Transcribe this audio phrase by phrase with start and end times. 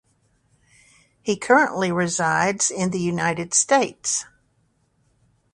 [1.21, 4.25] He currently resides in the United States.